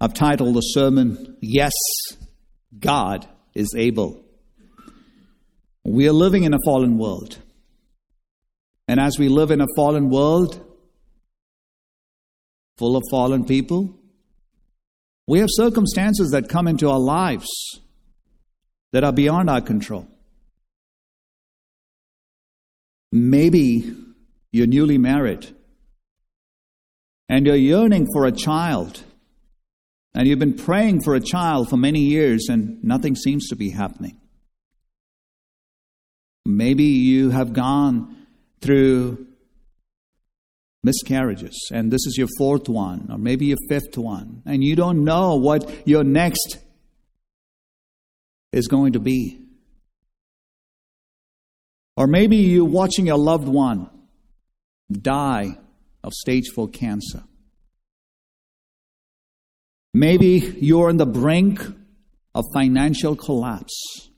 [0.00, 1.72] I've titled the sermon, Yes,
[2.78, 4.24] God is Able.
[5.84, 7.38] We are living in a fallen world.
[8.86, 10.64] And as we live in a fallen world,
[12.76, 13.94] full of fallen people,
[15.26, 17.48] we have circumstances that come into our lives
[18.92, 20.08] that are beyond our control.
[23.10, 23.94] Maybe
[24.52, 25.46] you're newly married
[27.28, 29.02] and you're yearning for a child
[30.14, 33.70] and you've been praying for a child for many years and nothing seems to be
[33.70, 34.20] happening.
[36.44, 38.26] Maybe you have gone
[38.60, 39.26] through
[40.82, 45.04] miscarriages and this is your fourth one or maybe your fifth one and you don't
[45.04, 46.58] know what your next
[48.52, 49.40] is going to be.
[51.96, 53.90] Or maybe you're watching a loved one
[54.90, 55.58] die
[56.02, 57.24] of stage 4 cancer.
[59.94, 61.60] Maybe you're on the brink
[62.34, 64.08] of financial collapse.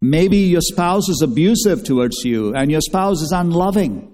[0.00, 4.10] Maybe your spouse is abusive towards you and your spouse is unloving.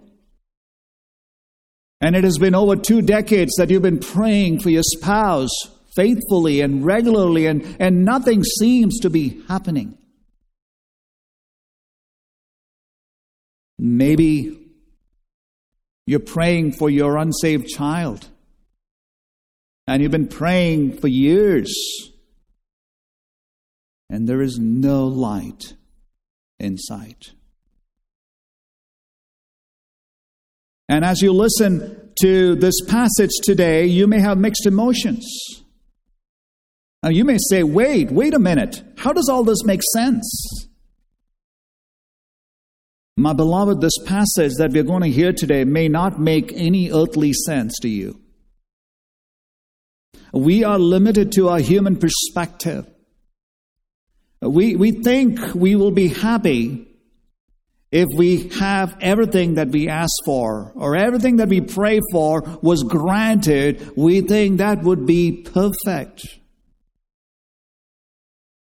[2.00, 5.50] And it has been over two decades that you've been praying for your spouse
[5.94, 9.98] faithfully and regularly, and, and nothing seems to be happening.
[13.78, 14.56] Maybe
[16.06, 18.28] you're praying for your unsaved child
[19.91, 21.74] and you've been praying for years,
[24.08, 25.74] and there is no light
[26.60, 27.33] in sight.
[30.88, 35.27] And as you listen to this passage today, you may have mixed emotions.
[37.02, 38.84] Now, you may say, wait, wait a minute.
[38.96, 40.68] How does all this make sense?
[43.16, 47.33] My beloved, this passage that we're going to hear today may not make any earthly
[47.33, 48.20] sense to you.
[50.33, 52.86] We are limited to our human perspective.
[54.41, 56.86] We, we think we will be happy
[57.92, 62.83] if we have everything that we ask for or everything that we pray for was
[62.85, 63.92] granted.
[63.96, 66.24] We think that would be perfect.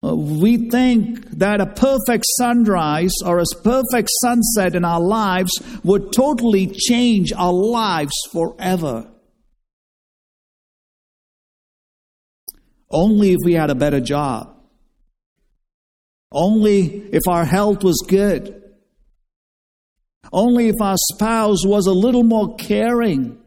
[0.02, 5.52] We think that a perfect sunrise or a perfect sunset in our lives
[5.84, 9.11] would totally change our lives forever.
[12.92, 14.54] Only if we had a better job.
[16.30, 18.62] Only if our health was good.
[20.32, 23.38] Only if our spouse was a little more caring.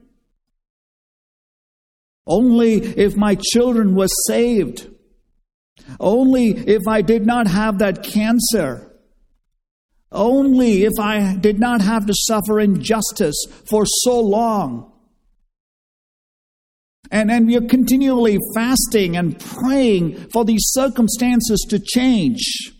[2.28, 4.90] Only if my children were saved.
[6.00, 8.92] Only if I did not have that cancer.
[10.12, 14.92] Only if I did not have to suffer injustice for so long.
[17.12, 22.74] And, and we are continually fasting and praying for these circumstances to change.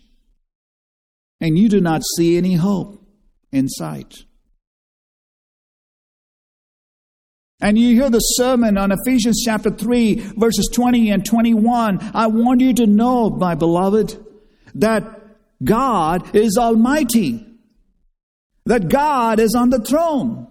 [1.40, 3.04] And you do not see any hope
[3.52, 4.14] in sight.
[7.60, 12.10] And you hear the sermon on Ephesians chapter 3, verses 20 and 21.
[12.14, 14.22] I want you to know, my beloved,
[14.74, 15.22] that
[15.64, 17.46] God is almighty,
[18.66, 20.48] that God is on the throne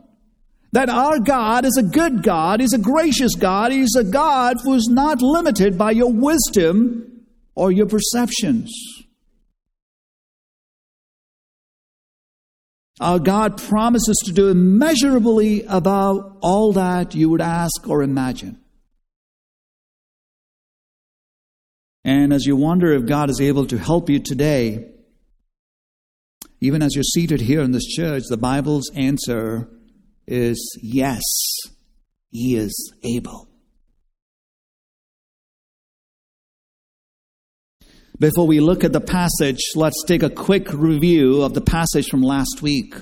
[0.75, 4.73] that our God is a good God, He's a gracious God, He's a God who
[4.73, 7.23] is not limited by your wisdom
[7.55, 8.75] or your perceptions.
[12.99, 18.59] Our God promises to do immeasurably above all that you would ask or imagine.
[22.03, 24.89] And as you wonder if God is able to help you today,
[26.59, 29.69] even as you're seated here in this church, the Bible's answer
[30.27, 31.21] is yes,
[32.31, 33.47] He is able.
[38.17, 42.21] Before we look at the passage, let's take a quick review of the passage from
[42.21, 42.95] last week.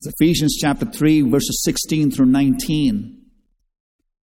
[0.00, 3.20] It's Ephesians chapter 3, verses 16 through 19.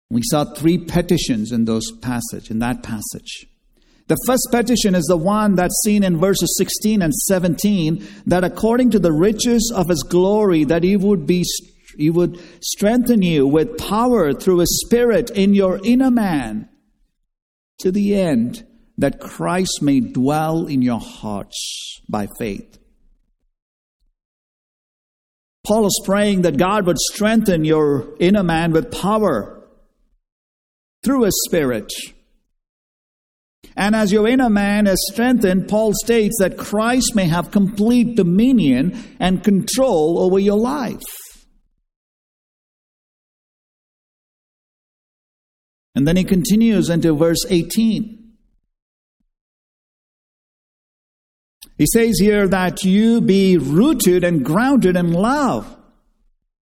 [0.09, 3.47] We saw three petitions in those passage, in that passage.
[4.07, 8.91] The first petition is the one that's seen in verses 16 and 17 that according
[8.91, 11.43] to the riches of his glory that he would be
[11.97, 16.69] he would strengthen you with power through his spirit in your inner man
[17.79, 18.65] to the end
[18.97, 22.77] that Christ may dwell in your hearts by faith.
[25.65, 29.67] Paul is praying that God would strengthen your inner man with power
[31.03, 31.91] through his spirit
[33.75, 39.15] and as your inner man is strengthened, Paul states that Christ may have complete dominion
[39.19, 41.01] and control over your life.
[45.95, 48.17] And then he continues into verse 18.
[51.77, 55.75] He says here that you be rooted and grounded in love,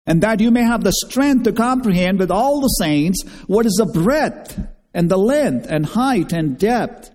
[0.05, 3.73] and that you may have the strength to comprehend with all the saints what is
[3.73, 4.59] the breadth
[4.97, 7.11] and the length and height and depth,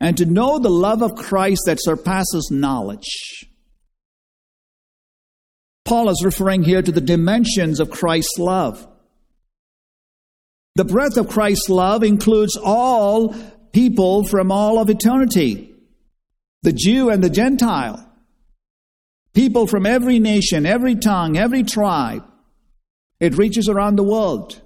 [0.00, 3.44] and to know the love of Christ that surpasses knowledge.
[5.84, 8.86] Paul is referring here to the dimensions of Christ's love.
[10.76, 13.34] The breadth of Christ's love includes all
[13.72, 15.74] people from all of eternity
[16.62, 18.08] the Jew and the Gentile,
[19.34, 22.22] people from every nation, every tongue, every tribe.
[23.18, 24.62] It reaches around the world.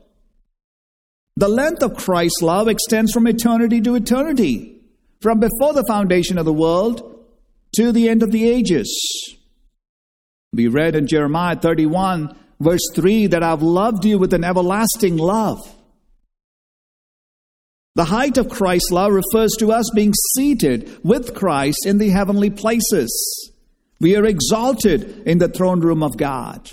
[1.40, 4.78] The length of Christ's love extends from eternity to eternity,
[5.22, 7.25] from before the foundation of the world
[7.76, 9.38] to the end of the ages.
[10.52, 15.60] We read in Jeremiah 31, verse 3, that I've loved you with an everlasting love.
[17.94, 22.50] The height of Christ's love refers to us being seated with Christ in the heavenly
[22.50, 23.50] places.
[23.98, 26.70] We are exalted in the throne room of God.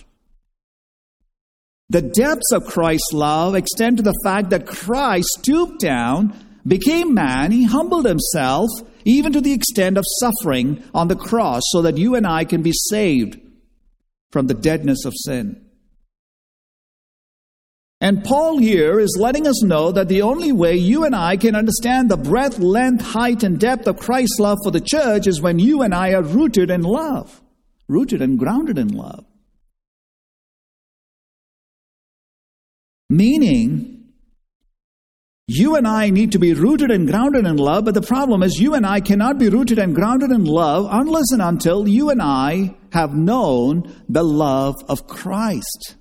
[1.89, 6.34] The depths of Christ's love extend to the fact that Christ stooped down,
[6.68, 8.69] became man, he humbled himself,
[9.06, 12.62] even to the extent of suffering on the cross, so that you and I can
[12.62, 13.39] be saved
[14.31, 15.63] from the deadness of sin.
[18.01, 21.56] And Paul here is letting us know that the only way you and I can
[21.56, 25.57] understand the breadth, length, height, and depth of Christ's love for the church is when
[25.57, 27.42] you and I are rooted in love,
[27.88, 29.25] rooted and grounded in love.
[33.09, 33.98] Meaning,
[35.48, 38.59] you and I need to be rooted and grounded in love, but the problem is
[38.59, 42.21] you and I cannot be rooted and grounded in love unless and until you and
[42.21, 45.95] I have known the love of Christ.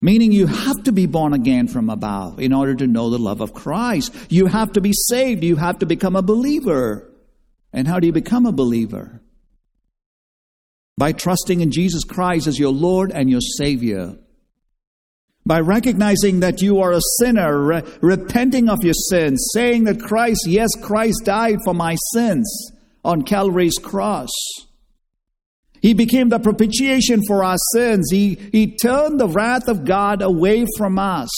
[0.00, 3.42] Meaning you have to be born again from above in order to know the love
[3.42, 4.14] of Christ.
[4.30, 5.44] You have to be saved.
[5.44, 7.12] You have to become a believer.
[7.74, 9.20] And how do you become a believer?
[10.96, 14.16] By trusting in Jesus Christ as your Lord and your Savior
[15.44, 20.46] by recognizing that you are a sinner, re- repenting of your sins, saying that Christ,
[20.46, 22.72] yes, Christ died for my sins
[23.04, 24.30] on Calvary's cross.
[25.80, 28.08] He became the propitiation for our sins.
[28.12, 31.30] He, he turned the wrath of God away from us.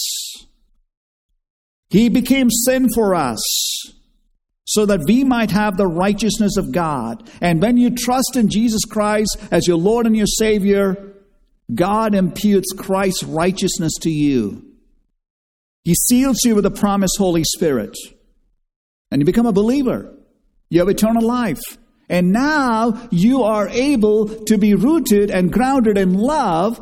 [1.88, 3.40] He became sin for us
[4.66, 7.30] so that we might have the righteousness of God.
[7.40, 11.13] And when you trust in Jesus Christ as your Lord and your Savior,
[11.72, 14.64] God imputes Christ's righteousness to you.
[15.84, 17.96] He seals you with the promised Holy Spirit.
[19.10, 20.14] And you become a believer.
[20.70, 21.60] You have eternal life.
[22.08, 26.80] And now you are able to be rooted and grounded in love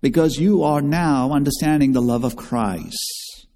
[0.00, 3.46] because you are now understanding the love of Christ.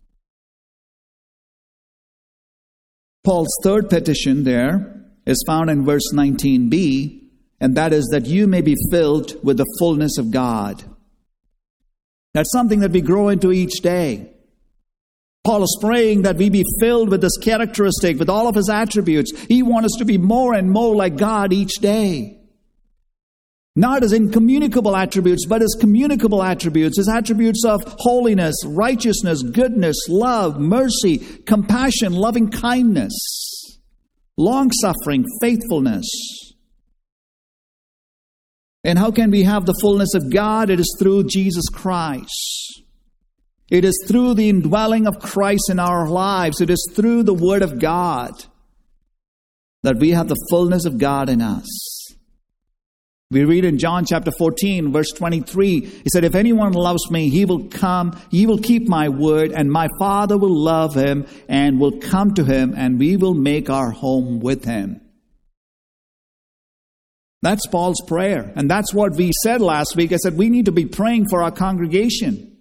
[3.25, 7.25] Paul's third petition there is found in verse 19b
[7.60, 10.84] and that is that you may be filled with the fullness of God.
[12.34, 14.32] That's something that we grow into each day.
[15.42, 19.32] Paul is praying that we be filled with this characteristic, with all of his attributes.
[19.46, 22.40] He wants us to be more and more like God each day.
[23.76, 30.58] Not as incommunicable attributes, but as communicable attributes, as attributes of holiness, righteousness, goodness, love,
[30.58, 33.12] mercy, compassion, loving kindness,
[34.36, 36.06] long suffering, faithfulness.
[38.87, 40.71] And how can we have the fullness of God?
[40.71, 42.85] It is through Jesus Christ.
[43.69, 46.61] It is through the indwelling of Christ in our lives.
[46.61, 48.31] It is through the Word of God
[49.83, 51.66] that we have the fullness of God in us.
[53.33, 57.45] We read in John chapter 14, verse 23, he said, If anyone loves me, he
[57.45, 61.99] will come, he will keep my word, and my Father will love him and will
[61.99, 65.00] come to him, and we will make our home with him.
[67.43, 68.52] That's Paul's prayer.
[68.57, 70.12] And that's what we said last week.
[70.12, 72.57] I said, we need to be praying for our congregation.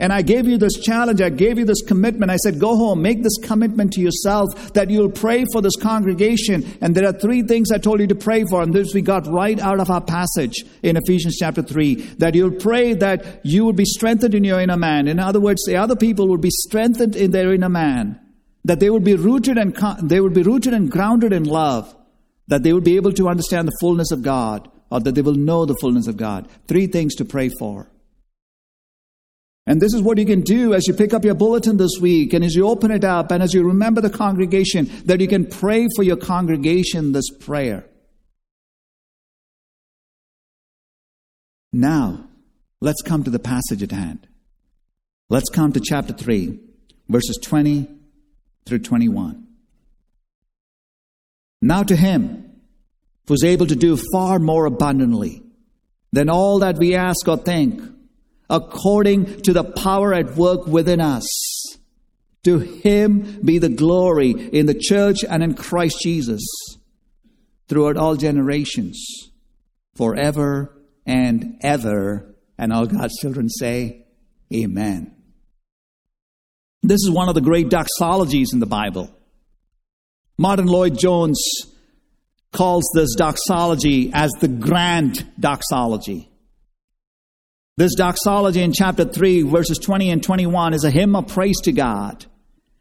[0.00, 2.30] And I gave you this challenge, I gave you this commitment.
[2.30, 6.78] I said, go home, make this commitment to yourself that you'll pray for this congregation.
[6.80, 9.26] And there are three things I told you to pray for, and this we got
[9.26, 11.96] right out of our passage in Ephesians chapter 3.
[12.18, 15.08] That you'll pray that you will be strengthened in your inner man.
[15.08, 18.20] In other words, the other people will be strengthened in their inner man.
[18.64, 19.76] That they will be rooted and
[20.08, 21.92] they will be rooted and grounded in love
[22.48, 25.34] that they will be able to understand the fullness of God or that they will
[25.34, 26.48] know the fullness of God.
[26.66, 27.90] Three things to pray for.
[29.66, 32.32] And this is what you can do as you pick up your bulletin this week
[32.32, 35.44] and as you open it up and as you remember the congregation, that you can
[35.44, 37.84] pray for your congregation this prayer.
[41.70, 42.24] Now,
[42.80, 44.26] let's come to the passage at hand.
[45.28, 46.58] Let's come to chapter 3,
[47.10, 47.88] verses 20
[48.64, 49.47] through 21.
[51.60, 52.48] Now to him
[53.26, 55.42] who's able to do far more abundantly
[56.12, 57.82] than all that we ask or think,
[58.48, 61.26] according to the power at work within us.
[62.44, 66.42] To him be the glory in the church and in Christ Jesus
[67.68, 69.30] throughout all generations,
[69.96, 70.74] forever
[71.04, 72.34] and ever.
[72.56, 74.06] And all God's children say,
[74.54, 75.14] Amen.
[76.82, 79.14] This is one of the great doxologies in the Bible.
[80.38, 81.40] Martyn Lloyd-Jones
[82.52, 86.30] calls this doxology as the grand doxology.
[87.76, 91.72] This doxology in chapter 3, verses 20 and 21 is a hymn of praise to
[91.72, 92.24] God.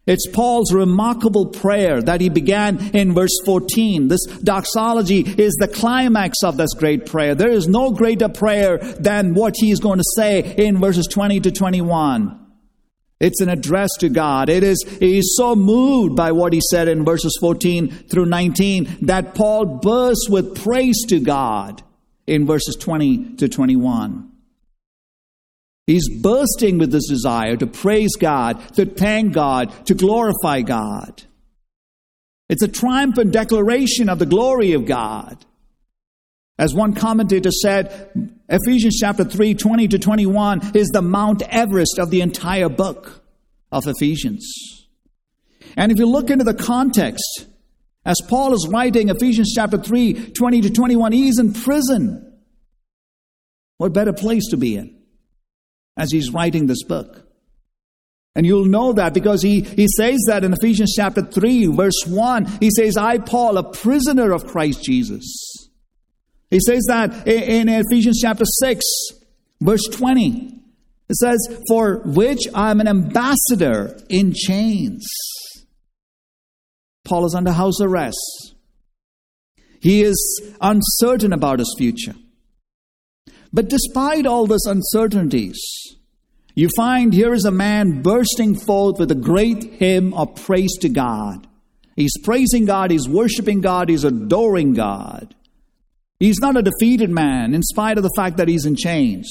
[0.06, 4.08] It's Paul's remarkable prayer that he began in verse 14.
[4.08, 7.36] This doxology is the climax of this great prayer.
[7.36, 11.52] There is no greater prayer than what he's going to say in verses 20 to
[11.52, 12.47] 21.
[13.20, 14.50] It's an address to God.
[14.50, 19.34] It is, he's so moved by what he said in verses 14 through 19 that
[19.34, 21.82] Paul bursts with praise to God
[22.28, 24.32] in verses 20 to 21.
[25.88, 31.24] He's bursting with this desire to praise God, to thank God, to glorify God.
[32.50, 35.44] It's a triumphant declaration of the glory of God.
[36.60, 42.10] As one commentator said, Ephesians chapter 3, 20 to 21 is the Mount Everest of
[42.10, 43.24] the entire book
[43.72, 44.88] of Ephesians.
[45.76, 47.46] And if you look into the context,
[48.06, 52.40] as Paul is writing Ephesians chapter 3, 20 to 21, he's in prison.
[53.78, 54.98] What better place to be in?
[55.98, 57.24] as he's writing this book.
[58.36, 62.46] And you'll know that because he, he says that in Ephesians chapter 3, verse 1.
[62.60, 65.57] He says, I, Paul, a prisoner of Christ Jesus.
[66.50, 68.84] He says that in, Ephesians chapter 6,
[69.62, 70.54] verse 20.
[71.10, 71.38] It says,
[71.70, 75.06] For which I am an ambassador in chains.
[77.06, 78.56] Paul is under house arrest.
[79.80, 82.16] He is uncertain about his future.
[83.54, 85.58] But despite all these uncertainties,
[86.56, 90.90] you find here is a man bursting forth with a great hymn of praise to
[90.90, 91.48] God.
[91.96, 95.34] He's praising God, he's worshiping God, he's adoring God.
[96.20, 99.30] He's not a defeated man in spite of the fact that he's in chains.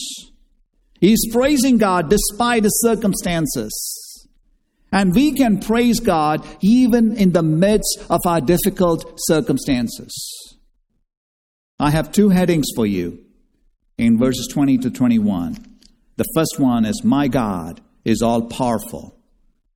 [1.00, 4.28] He's praising God despite his circumstances.
[4.92, 10.56] And we can praise God even in the midst of our difficult circumstances.
[11.78, 13.24] I have two headings for you
[13.98, 15.56] in verses 20 to 21.
[16.16, 19.18] The first one is, My God is all powerful.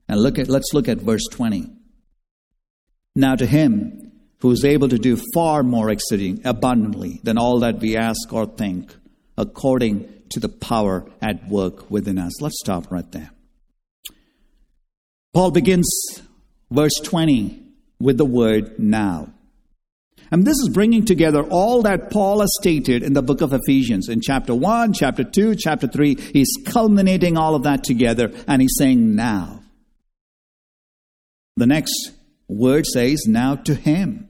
[0.09, 1.71] And look at, let's look at verse 20.
[3.14, 4.10] Now to him
[4.40, 8.47] who is able to do far more exceeding abundantly than all that we ask or
[8.47, 8.94] think,
[9.37, 12.40] according to the power at work within us.
[12.40, 13.30] Let's stop right there.
[15.35, 15.88] Paul begins
[16.70, 17.62] verse 20
[18.00, 19.28] with the word now.
[20.32, 24.09] And this is bringing together all that Paul has stated in the book of Ephesians.
[24.09, 28.76] In chapter 1, chapter 2, chapter 3, he's culminating all of that together and he's
[28.78, 29.62] saying, now.
[31.56, 32.12] The next
[32.49, 34.29] word says, now to him.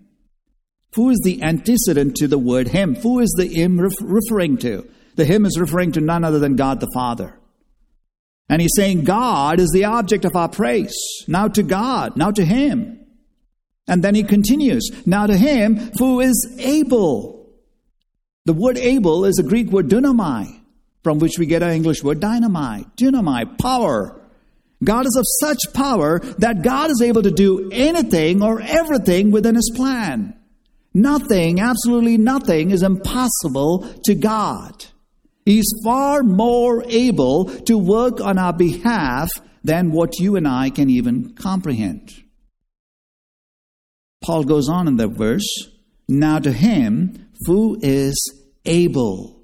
[0.94, 2.97] Who is the antecedent to the word him?
[2.97, 4.88] Who is the him referring to?
[5.16, 7.37] The him is referring to none other than God the Father.
[8.49, 10.94] And he's saying God is the object of our praise.
[11.28, 13.06] Now to God, now to him.
[13.87, 17.49] And then he continues, Now to him who is able.
[18.47, 20.61] The word able is a Greek word dunamai,
[21.04, 24.20] from which we get our English word dynamite, dunamai, power.
[24.82, 29.54] God is of such power that God is able to do anything or everything within
[29.54, 30.39] his plan.
[30.92, 34.87] Nothing, absolutely nothing is impossible to God.
[35.44, 39.30] He's far more able to work on our behalf
[39.62, 42.11] than what you and I can even comprehend.
[44.23, 45.68] Paul goes on in that verse,
[46.09, 48.14] now to him who is
[48.64, 49.42] able.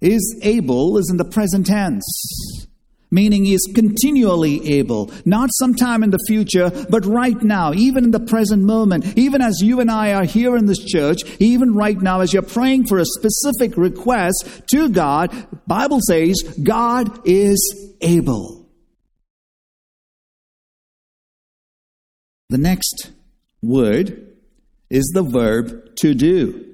[0.00, 2.67] Is able is in the present tense,
[3.10, 8.10] meaning he is continually able, not sometime in the future, but right now, even in
[8.10, 12.00] the present moment, even as you and I are here in this church, even right
[12.00, 15.32] now as you're praying for a specific request to God,
[15.66, 18.58] Bible says God is able.
[22.50, 23.10] The next
[23.62, 24.28] word
[24.88, 26.64] is the verb to do.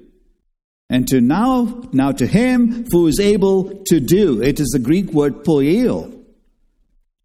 [0.89, 4.41] And to now, now to him who is able to do.
[4.41, 6.14] It is the Greek word poieo,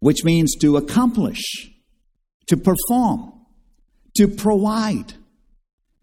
[0.01, 1.71] which means to accomplish,
[2.47, 3.31] to perform,
[4.17, 5.13] to provide.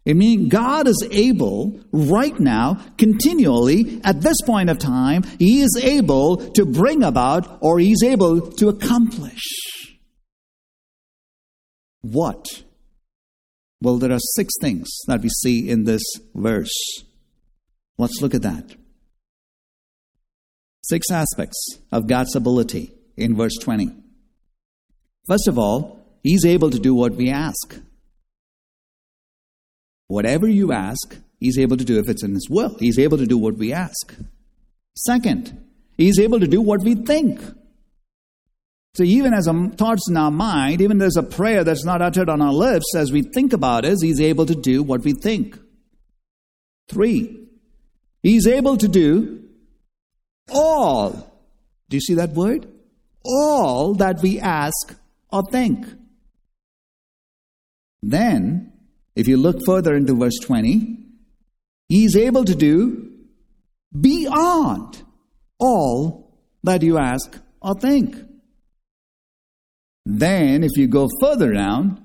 [0.05, 5.79] It means God is able right now, continually, at this point of time, He is
[5.83, 9.43] able to bring about or He's able to accomplish.
[12.01, 12.47] What?
[13.83, 16.03] Well, there are six things that we see in this
[16.35, 16.73] verse.
[17.99, 18.77] Let's look at that.
[20.85, 23.91] Six aspects of God's ability in verse 20.
[25.27, 27.79] First of all, He's able to do what we ask.
[30.09, 32.77] Whatever you ask, He's able to do if it's in His will.
[32.79, 34.15] He's able to do what we ask.
[34.97, 35.65] Second,
[35.97, 37.41] He's able to do what we think.
[38.95, 42.29] So even as a thoughts in our mind, even there's a prayer that's not uttered
[42.29, 45.59] on our lips, as we think about it, He's able to do what we think.
[46.89, 47.47] Three,
[48.23, 49.45] He's able to do
[50.51, 51.11] all.
[51.89, 52.67] Do you see that word?
[53.25, 54.97] All that we ask
[55.31, 55.87] or think.
[58.03, 58.73] Then,
[59.17, 60.99] if you look further into verse 20,
[61.89, 63.11] He's able to do
[63.99, 65.03] beyond
[65.59, 68.17] all that you ask or think.
[70.05, 72.03] Then, if you go further down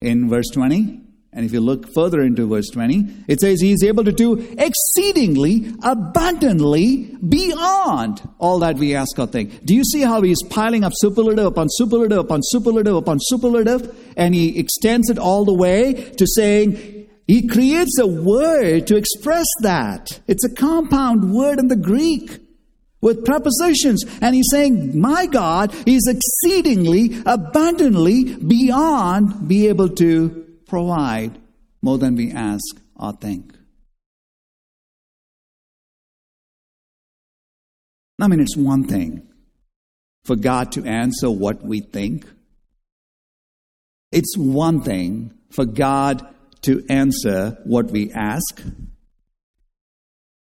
[0.00, 1.01] in verse 20,
[1.34, 5.72] and if you look further into verse 20, it says he's able to do exceedingly,
[5.82, 9.64] abundantly, beyond all that we ask or think.
[9.64, 13.96] Do you see how he's piling up superlative upon superlative upon superlative upon superlative?
[14.14, 19.46] And he extends it all the way to saying, he creates a word to express
[19.60, 20.20] that.
[20.26, 22.40] It's a compound word in the Greek
[23.00, 24.04] with prepositions.
[24.20, 30.41] And he's saying, My God is exceedingly, abundantly, beyond be able to
[30.72, 31.38] provide
[31.82, 33.54] more than we ask or think.
[38.18, 39.28] I mean, it's one thing
[40.24, 42.24] for God to answer what we think.
[44.12, 46.26] It's one thing for God
[46.62, 48.62] to answer what we ask.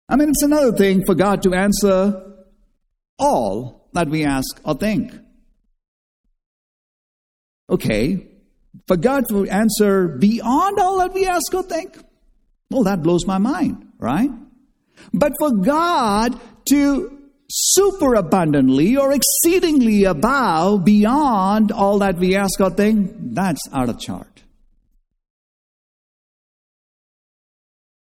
[0.10, 2.34] I mean, it's another thing for God to answer
[3.18, 5.14] all that we ask or think.
[7.70, 8.27] Okay,
[8.86, 11.98] for God to answer beyond all that we ask or think,
[12.70, 14.30] well, that blows my mind, right?
[15.14, 17.18] But for God to
[17.50, 24.00] super abundantly or exceedingly above, beyond all that we ask or think, that's out of
[24.00, 24.44] chart.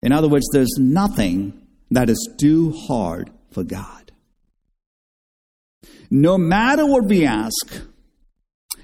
[0.03, 4.12] In other words, there's nothing that is too hard for God.
[6.10, 7.81] No matter what we ask,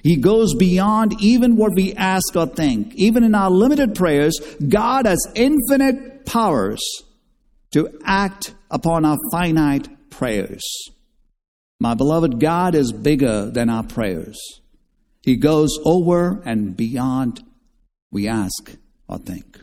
[0.07, 2.95] he goes beyond even what we ask or think.
[2.95, 6.79] Even in our limited prayers, God has infinite powers
[7.71, 10.63] to act upon our finite prayers.
[11.81, 14.39] My beloved, God is bigger than our prayers.
[15.23, 17.43] He goes over and beyond
[18.09, 18.77] we ask
[19.09, 19.59] or think.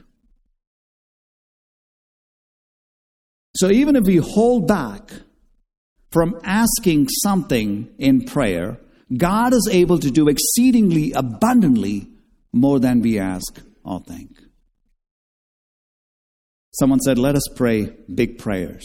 [3.56, 5.10] So even if we hold back
[6.10, 8.78] from asking something in prayer,
[9.16, 12.08] God is able to do exceedingly abundantly
[12.52, 14.30] more than we ask or think.
[16.72, 18.84] Someone said, Let us pray big prayers.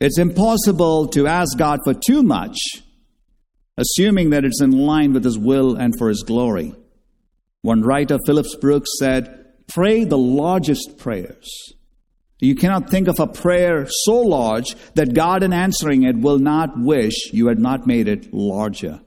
[0.00, 2.58] It's impossible to ask God for too much,
[3.76, 6.74] assuming that it's in line with His will and for His glory.
[7.62, 11.48] One writer, Phillips Brooks, said, Pray the largest prayers.
[12.40, 16.78] You cannot think of a prayer so large that God, in answering it, will not
[16.78, 19.00] wish you had not made it larger.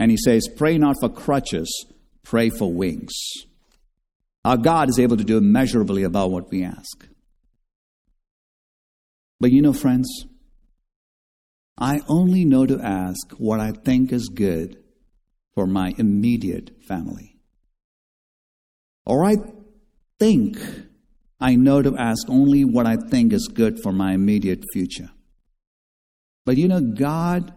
[0.00, 1.84] And he says, Pray not for crutches,
[2.22, 3.12] pray for wings.
[4.46, 7.06] Our God is able to do immeasurably above what we ask.
[9.38, 10.24] But you know, friends,
[11.76, 14.78] I only know to ask what I think is good
[15.54, 17.36] for my immediate family.
[19.04, 19.36] Or I
[20.18, 20.56] think
[21.38, 25.10] I know to ask only what I think is good for my immediate future.
[26.46, 27.54] But you know, God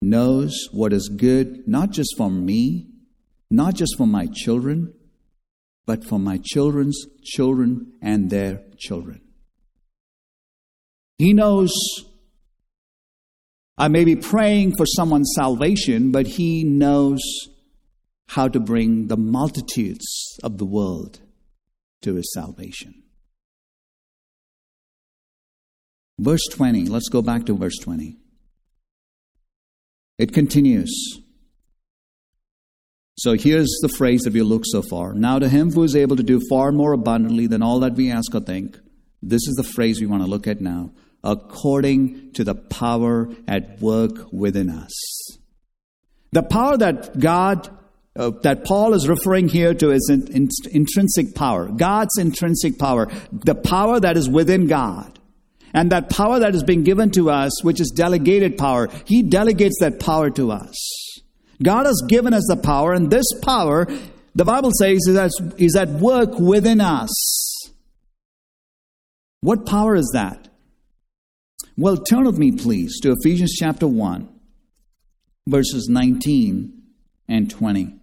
[0.00, 2.86] knows what is good, not just for me,
[3.50, 4.94] not just for my children,
[5.86, 9.20] but for my children's children and their children.
[11.18, 11.72] He knows
[13.76, 17.20] I may be praying for someone's salvation, but He knows
[18.28, 21.20] how to bring the multitudes of the world
[22.02, 23.02] to His salvation.
[26.18, 28.16] Verse 20, let's go back to verse 20.
[30.18, 31.20] It continues.
[33.16, 35.12] So here's the phrase that we look so far.
[35.12, 38.10] Now to him who is able to do far more abundantly than all that we
[38.10, 38.78] ask or think,
[39.22, 40.92] this is the phrase we want to look at now.
[41.24, 44.92] According to the power at work within us.
[46.30, 47.68] The power that God
[48.18, 53.08] uh, that Paul is referring here to is in, in, intrinsic power, God's intrinsic power,
[53.32, 55.17] the power that is within God.
[55.74, 59.78] And that power that is being given to us, which is delegated power, He delegates
[59.80, 61.20] that power to us.
[61.62, 63.86] God has given us the power, and this power,
[64.34, 67.10] the Bible says, is at, is at work within us.
[69.40, 70.48] What power is that?
[71.76, 74.28] Well, turn with me, please, to Ephesians chapter 1,
[75.46, 76.82] verses 19
[77.28, 77.94] and 20.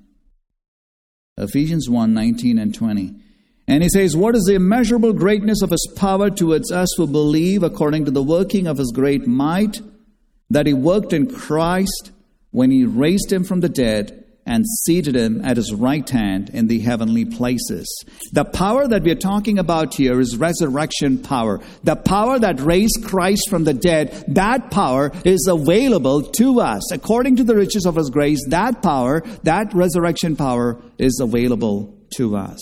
[1.37, 3.15] Ephesians 1 19 and 20.
[3.67, 7.63] And he says, What is the immeasurable greatness of his power towards us who believe
[7.63, 9.81] according to the working of his great might
[10.49, 12.11] that he worked in Christ
[12.51, 16.67] when he raised him from the dead and seated him at his right hand in
[16.67, 17.87] the heavenly places.
[18.31, 21.61] The power that we're talking about here is resurrection power.
[21.83, 26.91] The power that raised Christ from the dead, that power is available to us.
[26.91, 32.35] According to the riches of his grace, that power, that resurrection power is available to
[32.35, 32.61] us.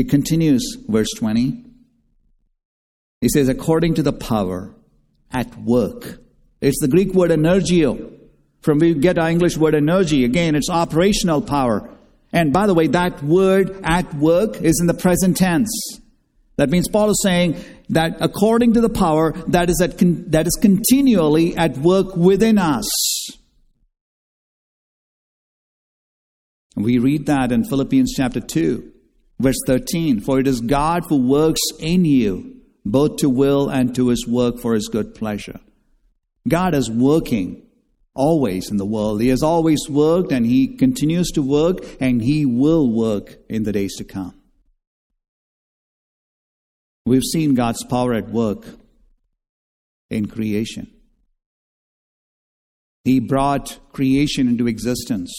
[0.00, 1.62] He continues, verse 20.
[3.20, 4.74] He says, according to the power
[5.30, 6.20] at work.
[6.62, 8.10] It's the Greek word energio
[8.62, 10.24] from we get our English word energy.
[10.24, 11.90] Again, it's operational power.
[12.32, 15.70] And by the way, that word at work is in the present tense.
[16.56, 20.46] That means Paul is saying that according to the power that is, at con- that
[20.46, 22.88] is continually at work within us.
[26.74, 28.94] We read that in Philippians chapter 2,
[29.40, 30.20] verse 13.
[30.20, 34.58] For it is God who works in you, both to will and to his work
[34.58, 35.60] for his good pleasure.
[36.46, 37.66] God is working
[38.14, 39.20] always in the world.
[39.20, 43.72] He has always worked and he continues to work and he will work in the
[43.72, 44.34] days to come.
[47.06, 48.64] We've seen God's power at work
[50.10, 50.90] in creation.
[53.04, 55.32] He brought creation into existence.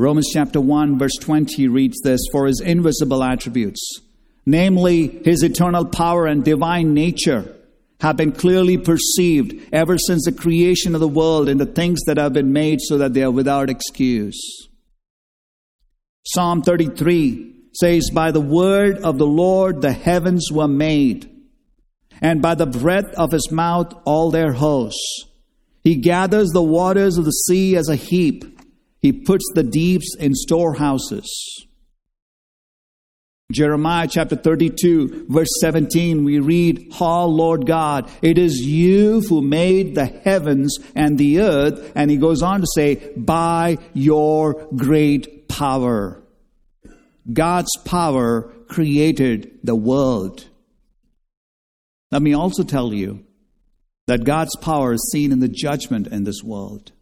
[0.00, 4.00] Romans chapter 1, verse 20 reads this For his invisible attributes,
[4.46, 7.54] namely his eternal power and divine nature,
[8.00, 12.16] have been clearly perceived ever since the creation of the world and the things that
[12.16, 14.40] have been made so that they are without excuse.
[16.24, 21.30] Psalm 33 says, By the word of the Lord the heavens were made,
[22.22, 25.26] and by the breath of his mouth all their hosts.
[25.84, 28.59] He gathers the waters of the sea as a heap,
[29.00, 31.66] he puts the deeps in storehouses.
[33.50, 39.94] Jeremiah chapter 32, verse 17, we read, Ha, Lord God, it is you who made
[39.94, 41.92] the heavens and the earth.
[41.96, 46.22] And he goes on to say, by your great power.
[47.32, 50.46] God's power created the world.
[52.12, 53.24] Let me also tell you
[54.06, 56.92] that God's power is seen in the judgment in this world.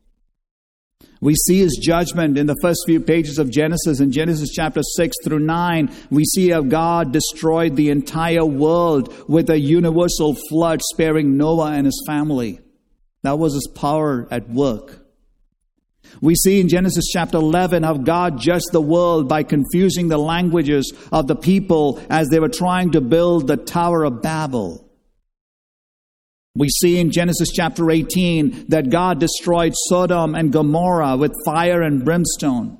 [1.20, 4.00] We see his judgment in the first few pages of Genesis.
[4.00, 9.50] In Genesis chapter 6 through 9, we see how God destroyed the entire world with
[9.50, 12.60] a universal flood, sparing Noah and his family.
[13.22, 15.04] That was his power at work.
[16.20, 20.92] We see in Genesis chapter 11 how God judged the world by confusing the languages
[21.10, 24.87] of the people as they were trying to build the Tower of Babel.
[26.54, 32.04] We see in Genesis chapter 18 that God destroyed Sodom and Gomorrah with fire and
[32.04, 32.78] brimstone.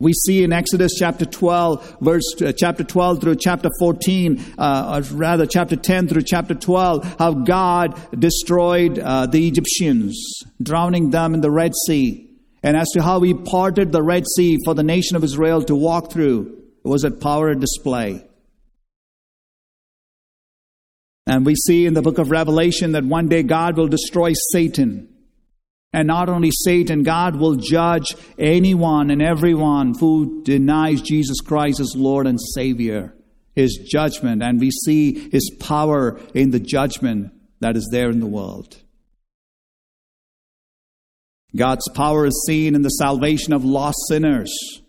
[0.00, 5.16] We see in Exodus chapter 12, verse uh, chapter 12 through chapter 14, uh, or
[5.16, 11.40] rather chapter 10 through chapter 12, how God destroyed uh, the Egyptians, drowning them in
[11.40, 12.30] the Red Sea.
[12.62, 15.74] And as to how He parted the Red Sea for the nation of Israel to
[15.74, 18.27] walk through, it was a power display.
[21.28, 25.14] And we see in the book of Revelation that one day God will destroy Satan.
[25.92, 31.92] And not only Satan, God will judge anyone and everyone who denies Jesus Christ as
[31.94, 33.14] Lord and Savior.
[33.54, 34.42] His judgment.
[34.42, 38.78] And we see His power in the judgment that is there in the world.
[41.54, 44.80] God's power is seen in the salvation of lost sinners.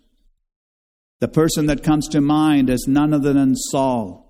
[1.20, 4.29] The person that comes to mind is none other than Saul.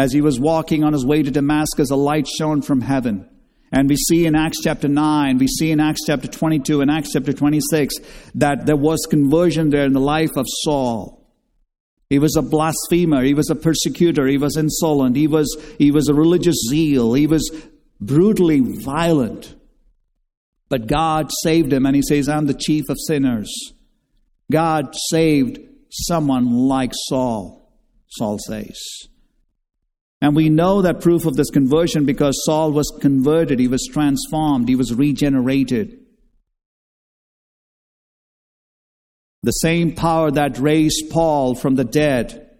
[0.00, 3.28] As he was walking on his way to Damascus, a light shone from heaven.
[3.70, 7.12] And we see in Acts chapter 9, we see in Acts chapter 22 and Acts
[7.12, 7.96] chapter 26
[8.36, 11.22] that there was conversion there in the life of Saul.
[12.08, 16.08] He was a blasphemer, he was a persecutor, he was insolent, he was, he was
[16.08, 17.50] a religious zeal, he was
[18.00, 19.54] brutally violent.
[20.70, 23.52] But God saved him, and he says, I'm the chief of sinners.
[24.50, 25.58] God saved
[25.90, 27.70] someone like Saul,
[28.08, 28.78] Saul says.
[30.22, 34.68] And we know that proof of this conversion because Saul was converted, he was transformed,
[34.68, 35.98] he was regenerated.
[39.42, 42.50] The same power that raised Paul from the dead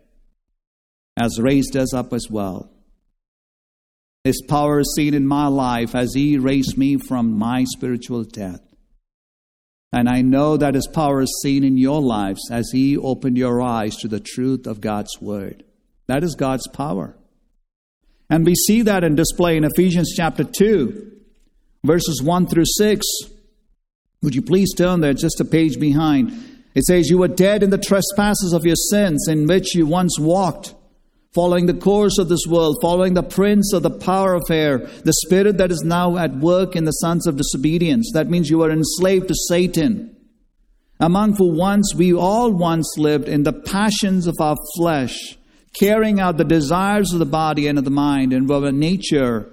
[1.19, 2.71] has raised us up as well.
[4.25, 8.61] His power is seen in my life as He raised me from my spiritual death.
[9.93, 13.61] And I know that His power is seen in your lives as He opened your
[13.61, 15.65] eyes to the truth of God's Word.
[16.07, 17.17] That is God's power.
[18.31, 21.13] And we see that in display in Ephesians chapter 2,
[21.85, 23.07] verses 1 through 6.
[24.23, 26.33] Would you please turn there just a page behind?
[26.75, 30.19] It says, You were dead in the trespasses of your sins in which you once
[30.19, 30.75] walked
[31.33, 35.13] following the course of this world, following the prince of the power of air, the
[35.13, 38.11] spirit that is now at work in the sons of disobedience.
[38.13, 40.17] That means you were enslaved to Satan.
[40.99, 45.39] Among who once we all once lived in the passions of our flesh,
[45.79, 49.49] carrying out the desires of the body and of the mind, and were nature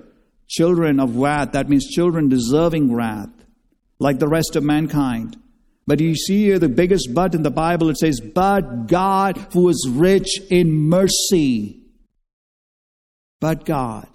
[0.47, 1.51] children of wrath.
[1.51, 3.29] That means children deserving wrath,
[3.99, 5.37] like the rest of mankind.
[5.85, 9.69] But you see here the biggest but in the Bible, it says, But God who
[9.69, 11.81] is rich in mercy.
[13.39, 14.07] But God.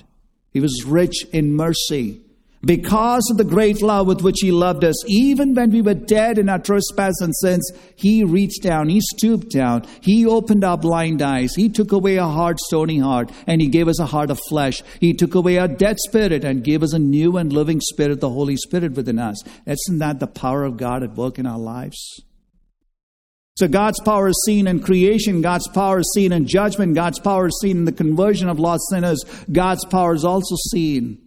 [0.51, 2.21] He was rich in mercy.
[2.65, 6.39] Because of the great love with which He loved us, even when we were dead
[6.39, 11.23] in our trespasses and sins, He reached down, He stooped down, He opened our blind
[11.23, 14.39] eyes, He took away our hard, stony heart, and He gave us a heart of
[14.49, 14.81] flesh.
[15.01, 18.31] He took away our dead spirit and gave us a new and living spirit, the
[18.31, 19.43] Holy Spirit within us.
[19.67, 22.23] Isn't that the power of God at work in our lives?
[23.57, 27.49] So God's power is seen in creation, God's power is seen in judgment, God's power
[27.49, 31.22] is seen in the conversion of lost sinners, God's power is also seen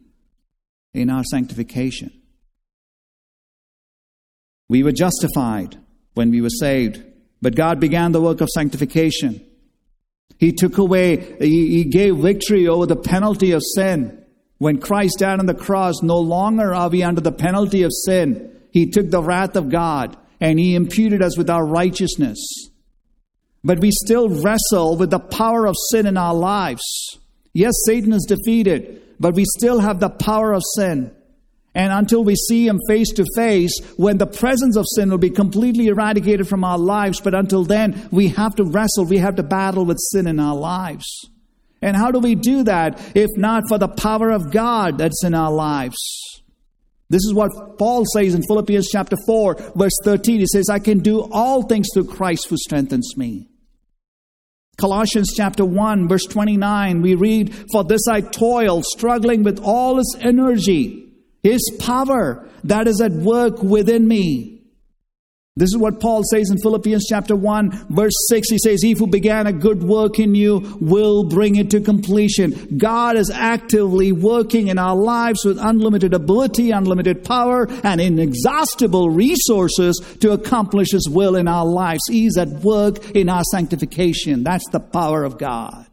[0.95, 2.11] in our sanctification.
[4.69, 5.77] We were justified
[6.13, 7.03] when we were saved,
[7.41, 9.45] but God began the work of sanctification.
[10.37, 14.23] He took away, he, gave victory over the penalty of sin.
[14.57, 18.51] When Christ died on the cross, no longer are we under the penalty of sin.
[18.71, 22.39] He took the wrath of God and he imputed us with our righteousness.
[23.63, 26.83] But we still wrestle with the power of sin in our lives.
[27.53, 31.11] Yes, Satan is defeated, but we still have the power of sin.
[31.73, 35.29] And until we see Him face to face, when the presence of sin will be
[35.29, 39.43] completely eradicated from our lives, but until then, we have to wrestle, we have to
[39.43, 41.29] battle with sin in our lives.
[41.81, 45.35] And how do we do that if not for the power of God that's in
[45.35, 45.97] our lives?
[47.09, 50.39] This is what Paul says in Philippians chapter 4, verse 13.
[50.39, 53.47] He says, I can do all things through Christ who strengthens me.
[54.77, 60.17] Colossians chapter 1, verse 29, we read, For this I toil, struggling with all his
[60.19, 61.07] energy,
[61.43, 64.54] his power that is at work within me.
[65.57, 68.49] This is what Paul says in Philippians chapter 1, verse 6.
[68.49, 72.77] He says, He who began a good work in you will bring it to completion.
[72.77, 79.97] God is actively working in our lives with unlimited ability, unlimited power, and inexhaustible resources
[80.19, 82.01] to accomplish His will in our lives.
[82.09, 84.43] He's at work in our sanctification.
[84.43, 85.87] That's the power of God.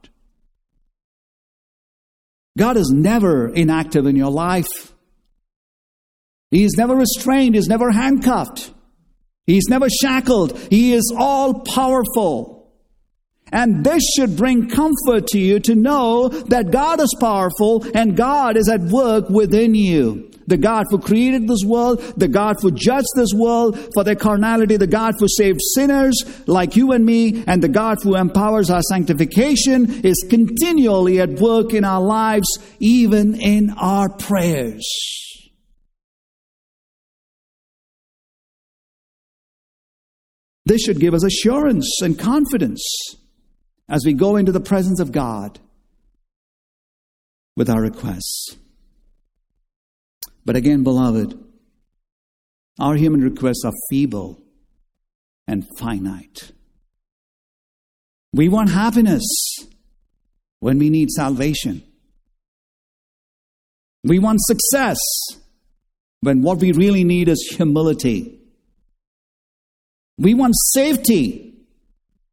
[2.59, 4.93] God is never inactive in your life.
[6.51, 8.73] He is never restrained, He's never handcuffed.
[9.47, 10.59] He's never shackled.
[10.71, 12.71] He is all powerful.
[13.53, 18.57] And this should bring comfort to you to know that God is powerful and God
[18.57, 20.31] is at work within you.
[20.47, 24.77] The God who created this world, the God who judged this world for their carnality,
[24.77, 28.83] the God who saved sinners like you and me, and the God who empowers our
[28.83, 32.49] sanctification is continually at work in our lives,
[32.81, 35.32] even in our prayers.
[40.65, 42.85] This should give us assurance and confidence
[43.89, 45.59] as we go into the presence of God
[47.57, 48.57] with our requests.
[50.45, 51.39] But again, beloved,
[52.81, 54.43] our human requests are feeble
[55.47, 56.53] and finite.
[58.33, 59.23] We want happiness
[60.61, 61.83] when we need salvation.
[64.05, 64.99] We want success
[66.21, 68.42] when what we really need is humility.
[70.19, 71.55] We want safety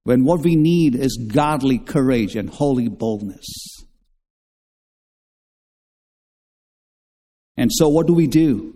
[0.03, 3.45] when what we need is godly courage and holy boldness.
[7.57, 8.75] And so, what do we do?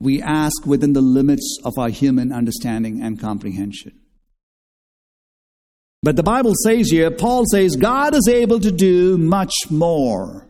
[0.00, 3.98] We ask within the limits of our human understanding and comprehension.
[6.02, 10.45] But the Bible says here, Paul says, God is able to do much more.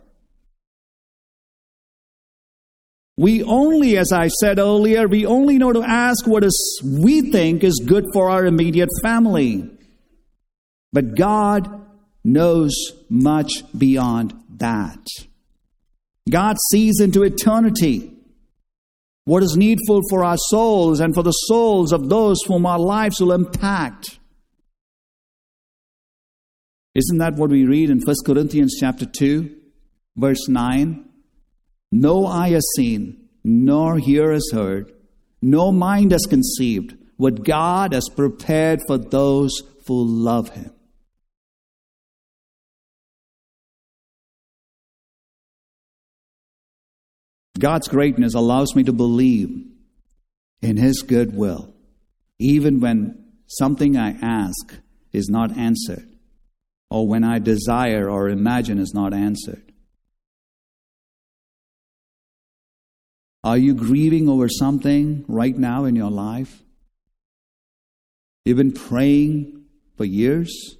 [3.19, 7.63] We only, as I said earlier, we only know to ask what is, we think
[7.63, 9.69] is good for our immediate family.
[10.93, 11.67] But God
[12.23, 12.73] knows
[13.09, 15.03] much beyond that.
[16.29, 18.13] God sees into eternity.
[19.27, 23.19] what is needful for our souls and for the souls of those whom our lives
[23.19, 24.19] will impact.
[26.95, 29.53] Isn't that what we read in 1 Corinthians chapter 2,
[30.15, 31.03] verse 9?
[31.91, 34.91] No eye has seen, nor ear has heard,
[35.41, 39.51] no mind has conceived what God has prepared for those
[39.87, 40.71] who love Him.
[47.57, 49.65] God's greatness allows me to believe
[50.61, 51.73] in His goodwill,
[52.39, 54.75] even when something I ask
[55.11, 56.07] is not answered,
[56.91, 59.66] or when I desire or imagine is not answered.
[63.43, 66.63] Are you grieving over something right now in your life?
[68.45, 69.65] You've been praying
[69.97, 70.77] for years?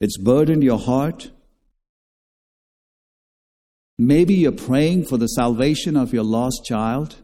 [0.00, 1.30] It's burdened your heart?
[3.98, 7.16] Maybe you're praying for the salvation of your lost child.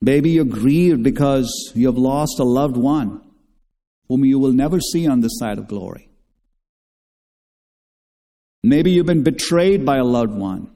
[0.00, 3.23] Maybe you're grieved because you have lost a loved one
[4.14, 6.08] whom you will never see on this side of glory.
[8.62, 10.70] Maybe you've been betrayed by a loved one.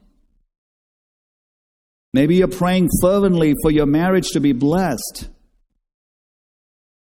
[2.12, 5.28] Maybe you're praying fervently for your marriage to be blessed.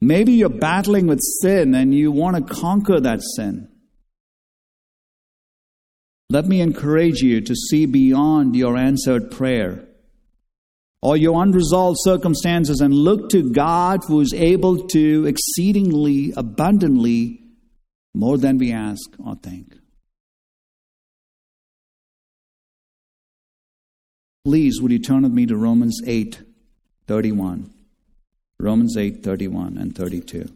[0.01, 3.69] Maybe you're battling with sin and you want to conquer that sin.
[6.31, 9.88] Let me encourage you to see beyond your answered prayer
[11.01, 17.41] or your unresolved circumstances and look to God who is able to exceedingly abundantly
[18.15, 19.75] more than we ask or think.
[24.45, 26.43] Please, would you turn with me to Romans 8
[27.07, 27.71] 31?
[28.59, 30.53] Romans 8 31 and 32.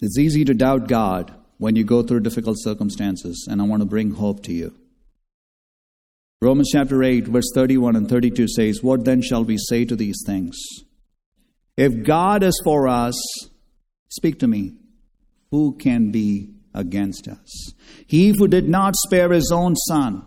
[0.00, 3.86] It's easy to doubt God when you go through difficult circumstances, and I want to
[3.86, 4.74] bring hope to you.
[6.40, 10.24] Romans chapter 8, verse 31 and 32 says, What then shall we say to these
[10.26, 10.58] things?
[11.76, 13.14] If God is for us,
[14.08, 14.72] speak to me,
[15.52, 17.74] who can be against us?
[18.08, 20.26] He who did not spare his own son,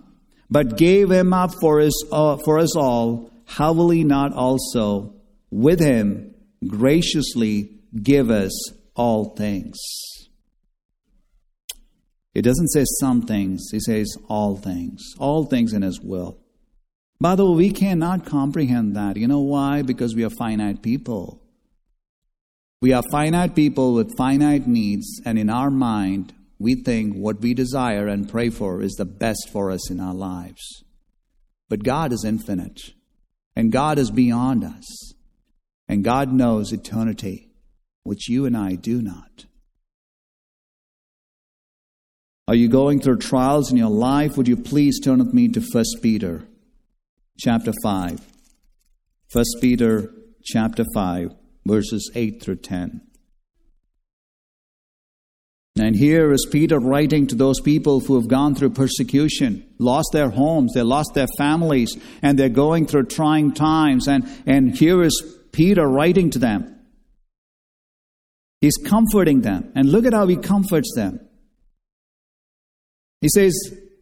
[0.50, 5.14] but gave him up for, his, uh, for us all, how will he not also
[5.52, 6.34] with him
[6.66, 7.72] graciously
[8.02, 8.54] give us
[8.96, 9.76] all things?
[12.36, 16.38] It doesn't say some things, he says all things, all things in his will.
[17.22, 19.16] By the way, we cannot comprehend that.
[19.16, 19.82] You know why?
[19.82, 21.42] Because we are finite people.
[22.82, 27.54] We are finite people with finite needs, and in our mind, we think what we
[27.54, 30.84] desire and pray for is the best for us in our lives.
[31.70, 32.92] But God is infinite,
[33.56, 35.14] and God is beyond us,
[35.88, 37.50] and God knows eternity,
[38.04, 39.46] which you and I do not.
[42.48, 44.38] Are you going through trials in your life?
[44.38, 46.48] Would you please turn with me to 1 Peter
[47.40, 48.22] chapter 5.
[49.32, 51.34] 1 Peter chapter 5,
[51.66, 53.02] verses 8 through 10.
[55.78, 60.30] And here is Peter writing to those people who have gone through persecution, lost their
[60.30, 64.08] homes, they lost their families, and they're going through trying times.
[64.08, 66.80] And, and here is Peter writing to them.
[68.62, 69.72] He's comforting them.
[69.76, 71.20] And look at how he comforts them.
[73.22, 73.54] He says,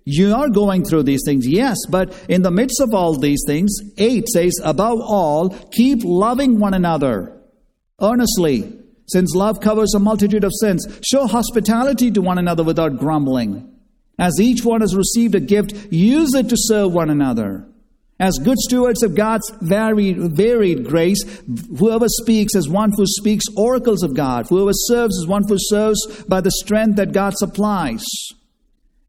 [0.06, 3.72] You are going through these things, yes, but in the midst of all these things,
[3.98, 7.42] 8 says, Above all, keep loving one another
[8.02, 13.70] earnestly since love covers a multitude of sins, show hospitality to one another without grumbling.
[14.18, 17.68] As each one has received a gift, use it to serve one another.
[18.20, 21.24] As good stewards of God's varied, varied grace,
[21.78, 26.24] whoever speaks as one who speaks oracles of God, whoever serves as one who serves
[26.26, 28.06] by the strength that God supplies,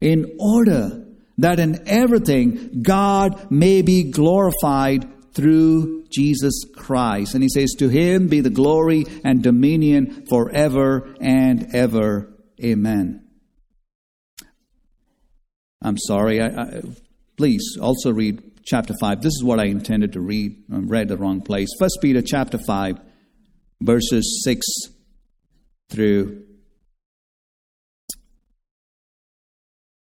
[0.05, 1.03] in order
[1.39, 7.33] that in everything God may be glorified through Jesus Christ.
[7.33, 12.31] And he says, To him be the glory and dominion forever and ever.
[12.63, 13.27] Amen.
[15.81, 16.39] I'm sorry.
[16.39, 16.81] I, I,
[17.35, 19.23] please also read chapter 5.
[19.23, 20.65] This is what I intended to read.
[20.71, 21.69] I read the wrong place.
[21.79, 22.99] First Peter chapter 5,
[23.81, 24.65] verses 6
[25.89, 26.44] through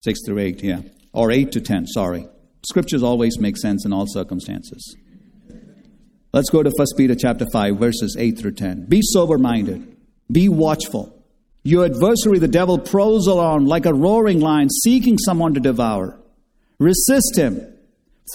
[0.04, 0.82] 6 through 8, yeah.
[1.14, 2.28] Or 8 to 10, sorry.
[2.68, 4.96] Scriptures always make sense in all circumstances.
[6.34, 8.86] Let's go to 1 Peter chapter 5 verses 8 through 10.
[8.90, 9.96] Be sober minded.
[10.32, 11.16] Be watchful.
[11.64, 16.20] Your adversary the devil prowls around like a roaring lion seeking someone to devour.
[16.80, 17.62] Resist him.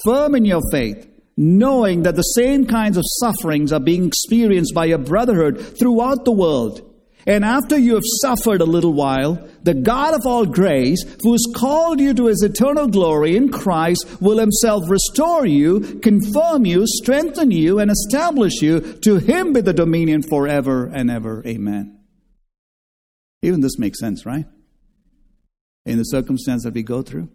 [0.05, 1.07] Firm in your faith.
[1.41, 6.33] knowing that the same kinds of sufferings are being experienced by your brotherhood throughout the
[6.33, 6.83] world.
[7.29, 11.45] And after you have suffered a little while, the God of all grace, who has
[11.55, 17.51] called you to his eternal glory in Christ, will himself restore you, confirm you, strengthen
[17.51, 18.81] you, and establish you.
[18.81, 21.47] To him be the dominion forever and ever.
[21.47, 22.01] Amen.
[23.43, 24.47] Even this makes sense, right?
[25.85, 27.29] In the circumstance that we go through.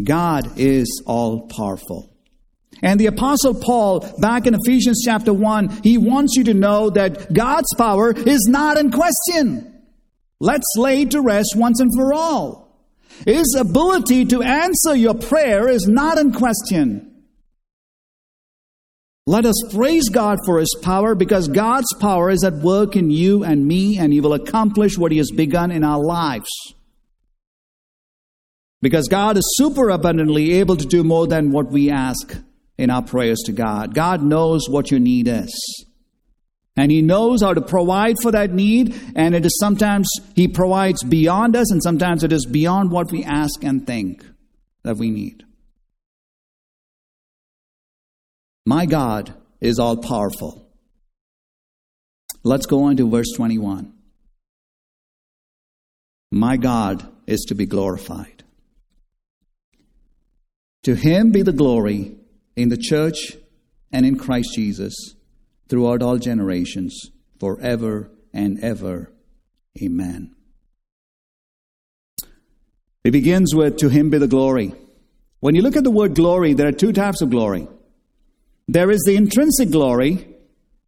[0.00, 2.09] God is all powerful.
[2.82, 7.32] And the apostle Paul, back in Ephesians chapter 1, he wants you to know that
[7.32, 9.66] God's power is not in question.
[10.40, 12.70] Let's lay to rest once and for all.
[13.26, 17.06] His ability to answer your prayer is not in question.
[19.26, 23.44] Let us praise God for His power because God's power is at work in you
[23.44, 26.48] and me, and He will accomplish what He has begun in our lives.
[28.80, 32.38] Because God is super abundantly able to do more than what we ask
[32.80, 33.94] in our prayers to God.
[33.94, 35.84] God knows what your need is.
[36.76, 41.04] And He knows how to provide for that need, and it is sometimes He provides
[41.04, 44.24] beyond us, and sometimes it is beyond what we ask and think
[44.82, 45.44] that we need.
[48.64, 50.66] My God is all powerful.
[52.42, 53.92] Let's go on to verse 21.
[56.32, 58.42] My God is to be glorified.
[60.84, 62.16] To him be the glory
[62.62, 63.36] in the church
[63.92, 65.14] and in Christ Jesus
[65.68, 69.12] throughout all generations, forever and ever.
[69.80, 70.34] Amen.
[73.04, 74.74] It begins with, To him be the glory.
[75.40, 77.66] When you look at the word glory, there are two types of glory.
[78.68, 80.28] There is the intrinsic glory,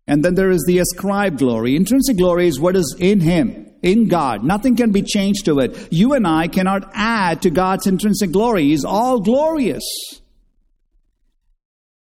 [0.07, 1.75] and then there is the ascribed glory.
[1.75, 4.45] Intrinsic glory is what is in him, in God.
[4.45, 5.91] Nothing can be changed to it.
[5.91, 8.65] You and I cannot add to God's intrinsic glory.
[8.65, 9.83] He's all glorious.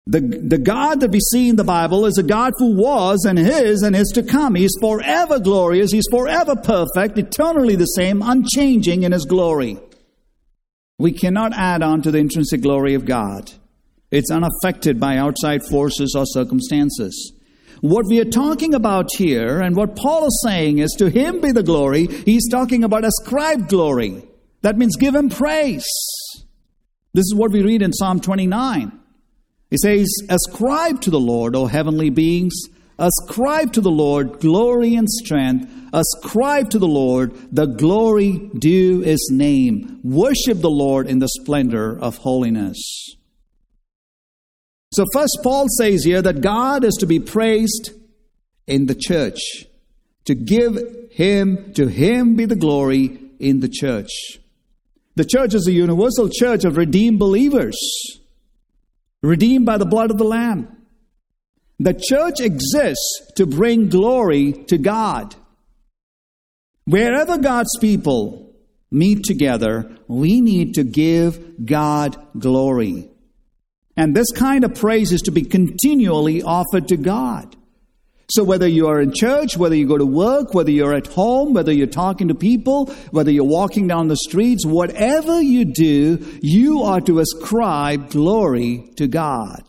[0.07, 3.37] The, the God that we see in the Bible is a God who was and
[3.37, 4.55] is and is to come.
[4.55, 5.91] He's forever glorious.
[5.91, 9.77] He's forever perfect, eternally the same, unchanging in His glory.
[10.97, 13.51] We cannot add on to the intrinsic glory of God.
[14.09, 17.33] It's unaffected by outside forces or circumstances.
[17.81, 21.51] What we are talking about here and what Paul is saying is to him be
[21.51, 22.05] the glory.
[22.07, 24.23] He's talking about ascribed glory.
[24.61, 25.87] That means give him praise.
[27.13, 29.00] This is what we read in Psalm 29.
[29.71, 32.53] He says, Ascribe to the Lord, O heavenly beings,
[32.99, 39.29] ascribe to the Lord glory and strength, ascribe to the Lord the glory due his
[39.31, 40.01] name.
[40.03, 43.15] Worship the Lord in the splendor of holiness.
[44.93, 47.91] So, first, Paul says here that God is to be praised
[48.67, 49.39] in the church,
[50.25, 50.77] to give
[51.11, 54.11] him, to him be the glory in the church.
[55.15, 57.77] The church is a universal church of redeemed believers
[59.21, 60.77] redeemed by the blood of the Lamb.
[61.79, 65.35] The church exists to bring glory to God.
[66.85, 68.55] Wherever God's people
[68.91, 73.09] meet together, we need to give God glory.
[73.95, 77.55] And this kind of praise is to be continually offered to God.
[78.31, 81.53] So whether you are in church, whether you go to work, whether you're at home,
[81.53, 86.83] whether you're talking to people, whether you're walking down the streets, whatever you do, you
[86.83, 89.63] are to ascribe glory to God.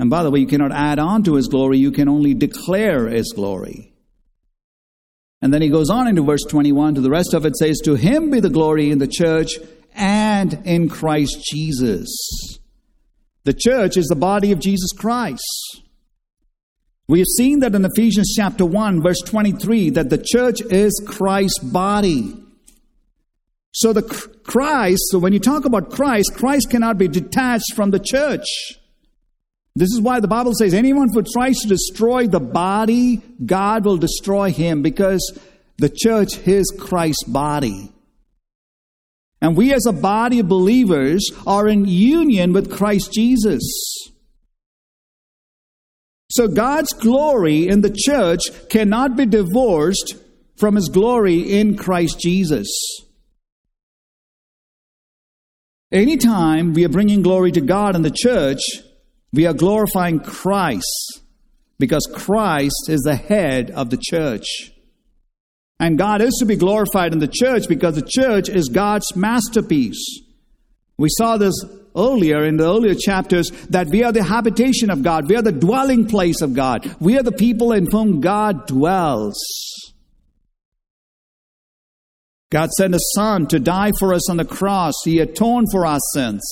[0.00, 3.06] And by the way, you cannot add on to his glory, you can only declare
[3.06, 3.92] his glory.
[5.40, 7.94] And then he goes on into verse 21 to the rest of it says, To
[7.94, 9.52] him be the glory in the church
[9.94, 12.08] and in Christ Jesus.
[13.44, 15.83] The church is the body of Jesus Christ.
[17.06, 21.58] We have seen that in Ephesians chapter 1, verse 23, that the church is Christ's
[21.58, 22.34] body.
[23.72, 27.98] So the Christ, so when you talk about Christ, Christ cannot be detached from the
[27.98, 28.46] church.
[29.76, 33.96] This is why the Bible says anyone who tries to destroy the body, God will
[33.96, 35.38] destroy him because
[35.78, 37.92] the church is Christ's body.
[39.42, 43.62] And we as a body of believers are in union with Christ Jesus.
[46.34, 50.16] So God's glory in the church cannot be divorced
[50.56, 52.68] from his glory in Christ Jesus.
[55.92, 58.58] Anytime we are bringing glory to God in the church,
[59.32, 61.22] we are glorifying Christ
[61.78, 64.72] because Christ is the head of the church.
[65.78, 70.04] And God is to be glorified in the church because the church is God's masterpiece.
[70.98, 71.54] We saw this
[71.96, 75.28] earlier in the earlier chapters that we are the habitation of God.
[75.28, 76.94] We are the dwelling place of God.
[77.00, 79.36] We are the people in whom God dwells.
[82.50, 84.94] God sent a son to die for us on the cross.
[85.04, 86.42] He atoned for our sins.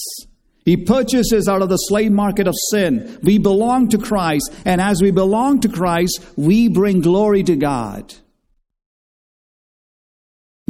[0.64, 3.18] He purchases out of the slave market of sin.
[3.22, 8.14] We belong to Christ, and as we belong to Christ, we bring glory to God.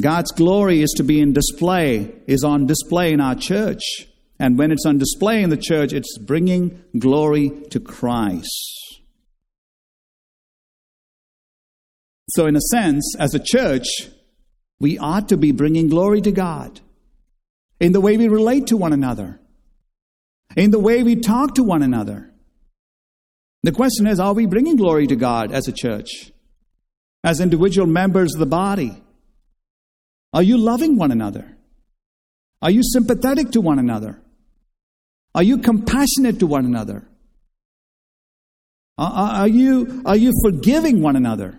[0.01, 3.83] God's glory is to be in display, is on display in our church.
[4.43, 9.01] And when it's on display in the church, it's bringing glory to Christ.
[12.29, 13.87] So, in a sense, as a church,
[14.81, 16.81] we ought to be bringing glory to God
[17.81, 19.39] in the way we relate to one another
[20.57, 22.31] in the way we talk to one another.
[23.63, 26.33] The question is are we bringing glory to God as a church,
[27.23, 29.03] as individual members of the body?
[30.33, 31.57] Are you loving one another?
[32.61, 34.21] Are you sympathetic to one another?
[35.35, 37.05] Are you compassionate to one another?
[38.99, 41.59] Are, you, are you forgiving one another?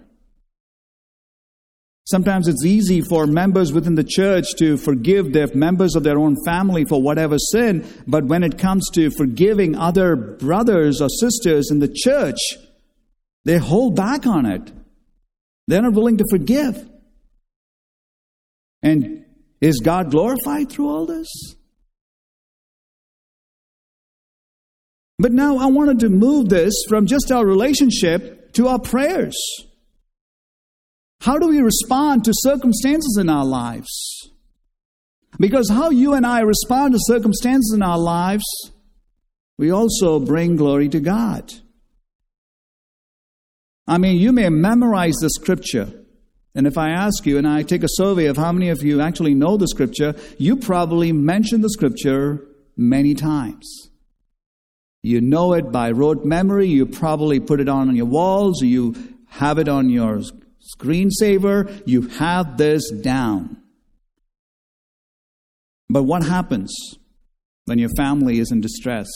[2.05, 6.35] Sometimes it's easy for members within the church to forgive their members of their own
[6.45, 11.79] family for whatever sin, but when it comes to forgiving other brothers or sisters in
[11.79, 12.37] the church,
[13.45, 14.71] they hold back on it.
[15.67, 16.89] They're not willing to forgive.
[18.81, 19.25] And
[19.61, 21.55] is God glorified through all this?
[25.19, 29.37] But now I wanted to move this from just our relationship to our prayers.
[31.21, 33.89] How do we respond to circumstances in our lives?
[35.39, 38.43] Because how you and I respond to circumstances in our lives,
[39.57, 41.53] we also bring glory to God.
[43.87, 45.93] I mean, you may memorize the scripture.
[46.55, 49.01] And if I ask you, and I take a survey of how many of you
[49.01, 52.47] actually know the scripture, you probably mention the scripture
[52.77, 53.89] many times.
[55.03, 56.67] You know it by rote memory.
[56.67, 58.61] You probably put it on your walls.
[58.61, 58.95] You
[59.27, 60.21] have it on your
[60.77, 63.57] Screensaver, you have this down.
[65.89, 66.73] But what happens
[67.65, 69.09] when your family is in distress?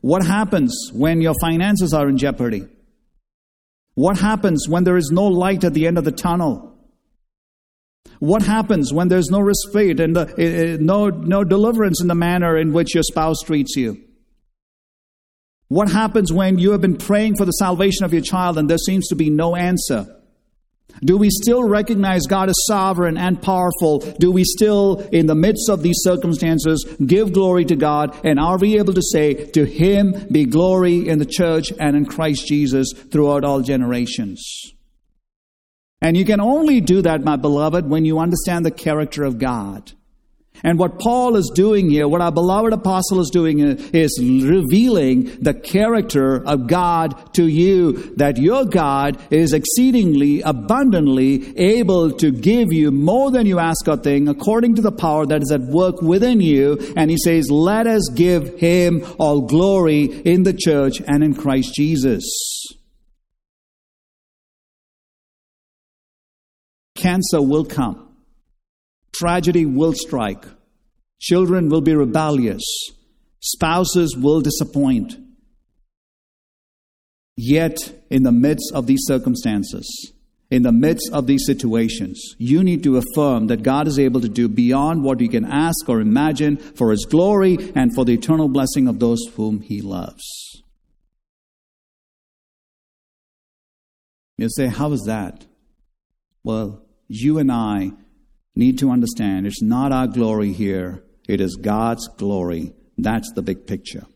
[0.00, 2.66] What happens when your finances are in jeopardy?
[3.94, 6.67] What happens when there is no light at the end of the tunnel?
[8.20, 12.56] What happens when there's no respite and the, uh, no, no deliverance in the manner
[12.56, 14.02] in which your spouse treats you?
[15.68, 18.78] What happens when you have been praying for the salvation of your child and there
[18.78, 20.06] seems to be no answer?
[21.04, 23.98] Do we still recognize God as sovereign and powerful?
[24.18, 28.18] Do we still, in the midst of these circumstances, give glory to God?
[28.24, 32.06] And are we able to say, To Him be glory in the church and in
[32.06, 34.72] Christ Jesus throughout all generations?
[36.00, 39.92] And you can only do that, my beloved, when you understand the character of God.
[40.64, 45.54] And what Paul is doing here, what our beloved apostle is doing is revealing the
[45.54, 52.90] character of God to you, that your God is exceedingly abundantly able to give you
[52.90, 56.40] more than you ask or think according to the power that is at work within
[56.40, 56.92] you.
[56.96, 61.72] And he says, let us give him all glory in the church and in Christ
[61.74, 62.24] Jesus.
[66.98, 68.08] Cancer will come.
[69.14, 70.44] Tragedy will strike.
[71.20, 72.62] Children will be rebellious.
[73.40, 75.16] Spouses will disappoint.
[77.36, 77.76] Yet,
[78.10, 80.12] in the midst of these circumstances,
[80.50, 84.28] in the midst of these situations, you need to affirm that God is able to
[84.28, 88.48] do beyond what you can ask or imagine for His glory and for the eternal
[88.48, 90.24] blessing of those whom He loves.
[94.36, 95.46] You say, How is that?
[96.42, 97.92] Well, you and I
[98.54, 102.74] need to understand it's not our glory here, it is God's glory.
[102.96, 104.06] That's the big picture.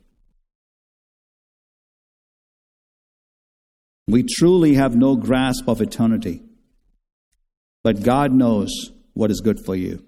[4.09, 6.43] We truly have no grasp of eternity,
[7.85, 10.05] but God knows what is good for you.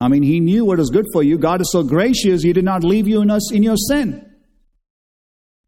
[0.00, 1.38] I mean, He knew what is good for you.
[1.38, 4.29] God is so gracious, He did not leave you in, us, in your sin.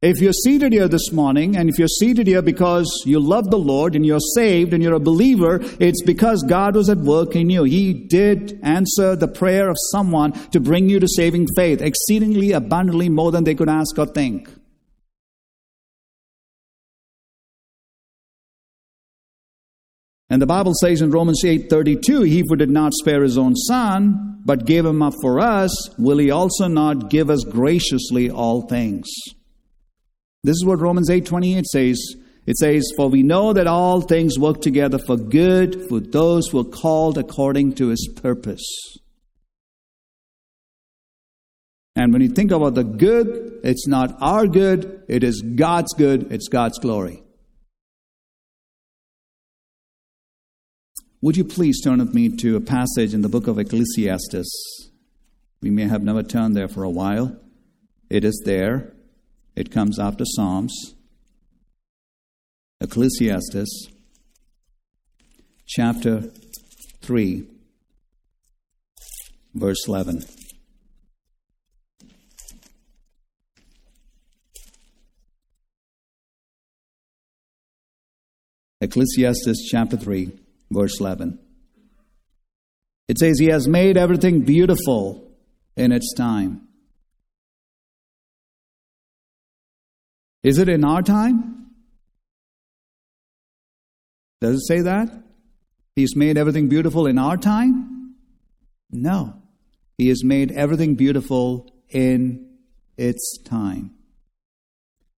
[0.02, 3.56] If you're seated here this morning, and if you're seated here because you love the
[3.56, 7.48] Lord and you're saved and you're a believer, it's because God was at work in
[7.48, 7.62] you.
[7.62, 13.10] He did answer the prayer of someone to bring you to saving faith, exceedingly abundantly
[13.10, 14.50] more than they could ask or think.
[20.28, 24.40] And the Bible says in Romans 8:32, he who did not spare his own son,
[24.44, 29.06] but gave him up for us, will he also not give us graciously all things?
[30.44, 31.98] This is what Romans 8:28 says.
[32.46, 36.58] It says, "For we know that all things work together for good for those who
[36.58, 38.66] are called according to his purpose."
[41.94, 46.32] And when you think about the good, it's not our good, it is God's good,
[46.32, 47.22] it's God's glory.
[51.20, 54.90] Would you please turn with me to a passage in the book of Ecclesiastes?
[55.60, 57.38] We may have never turned there for a while.
[58.10, 58.96] It is there.
[59.54, 60.94] It comes after Psalms.
[62.80, 63.88] Ecclesiastes
[65.66, 66.30] chapter
[67.02, 67.46] 3,
[69.54, 70.24] verse 11.
[78.80, 80.32] Ecclesiastes chapter 3,
[80.72, 81.38] verse 11.
[83.06, 85.30] It says, He has made everything beautiful
[85.76, 86.66] in its time.
[90.42, 91.66] Is it in our time?
[94.40, 95.08] Does it say that?
[95.94, 98.16] He's made everything beautiful in our time?
[98.90, 99.34] No.
[99.98, 102.48] He has made everything beautiful in
[102.96, 103.92] its time.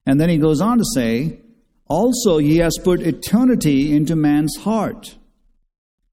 [0.05, 1.39] And then he goes on to say,
[1.87, 5.15] also, he has put eternity into man's heart,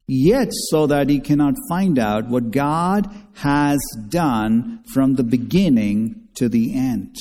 [0.07, 6.49] yet so that he cannot find out what God has done from the beginning to
[6.49, 7.17] the end.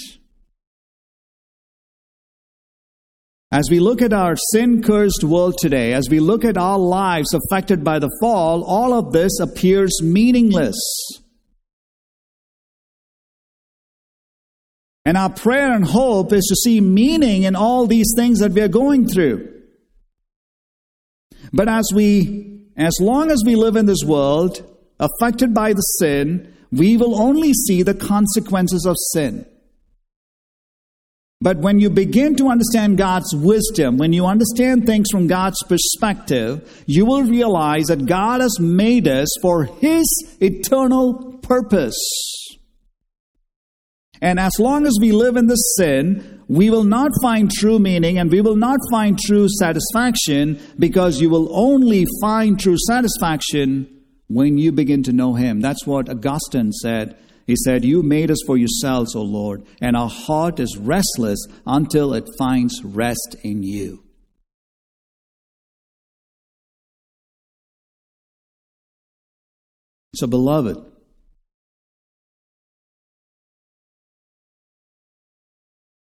[3.51, 7.33] As we look at our sin cursed world today, as we look at our lives
[7.33, 10.77] affected by the fall, all of this appears meaningless.
[15.03, 18.61] And our prayer and hope is to see meaning in all these things that we
[18.61, 19.51] are going through.
[21.51, 24.63] But as we, as long as we live in this world,
[24.99, 29.47] affected by the sin, we will only see the consequences of sin.
[31.41, 36.83] But when you begin to understand God's wisdom, when you understand things from God's perspective,
[36.85, 40.05] you will realize that God has made us for His
[40.41, 41.97] eternal purpose.
[44.21, 48.17] And as long as we live in the sin, we will not find true meaning
[48.17, 53.87] and we will not find true satisfaction because you will only find true satisfaction
[54.27, 55.61] when you begin to know Him.
[55.61, 57.15] That's what Augustine said.
[57.49, 62.13] He said, You made us for yourselves, O Lord, and our heart is restless until
[62.13, 64.03] it finds rest in you.
[70.13, 70.77] So, beloved,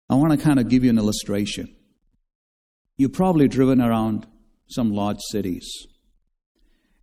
[0.10, 1.76] I want to kind of give you an illustration.
[2.96, 4.26] You've probably driven around
[4.70, 5.68] some large cities.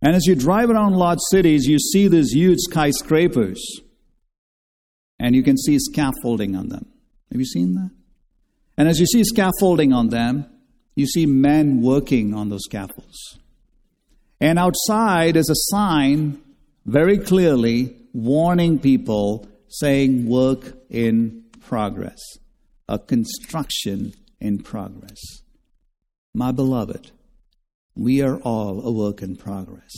[0.01, 3.83] And as you drive around large cities, you see these huge skyscrapers.
[5.19, 6.85] And you can see scaffolding on them.
[7.31, 7.91] Have you seen that?
[8.77, 10.45] And as you see scaffolding on them,
[10.95, 13.39] you see men working on those scaffolds.
[14.41, 16.41] And outside is a sign
[16.85, 22.19] very clearly warning people saying, work in progress
[22.87, 25.19] a construction in progress.
[26.33, 27.11] My beloved,
[27.95, 29.91] we are all a work in progress.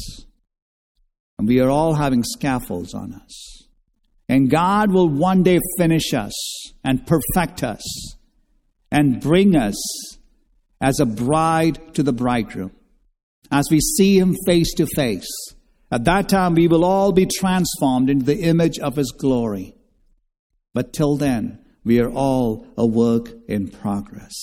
[1.37, 3.64] And we are all having scaffolds on us.
[4.27, 6.33] And God will one day finish us
[6.83, 8.15] and perfect us
[8.91, 9.75] and bring us
[10.81, 12.71] as a bride to the bridegroom.
[13.51, 15.29] As we see him face to face,
[15.91, 19.75] at that time we will all be transformed into the image of his glory.
[20.73, 24.33] But till then, we are all a work in progress.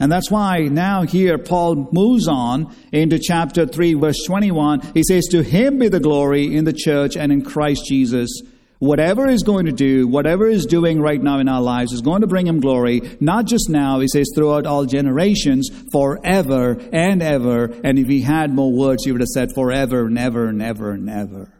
[0.00, 4.92] And that's why now here Paul moves on into chapter 3 verse 21.
[4.94, 8.30] He says, to him be the glory in the church and in Christ Jesus.
[8.78, 12.20] Whatever is going to do, whatever is doing right now in our lives is going
[12.20, 17.64] to bring him glory, not just now, he says throughout all generations, forever and ever.
[17.82, 20.92] And if he had more words, he would have said forever and ever and ever
[20.92, 21.52] and ever.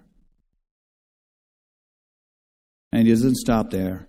[2.92, 4.08] And he doesn't stop there